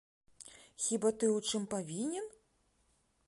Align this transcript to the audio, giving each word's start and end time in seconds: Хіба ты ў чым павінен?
Хіба 0.85 1.11
ты 1.23 1.29
ў 1.35 1.39
чым 1.53 1.69
павінен? 1.73 2.25